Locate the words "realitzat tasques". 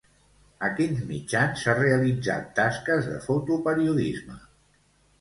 1.81-3.13